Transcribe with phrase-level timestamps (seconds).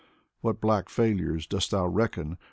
[0.39, 2.39] What black failures dost thou reckon?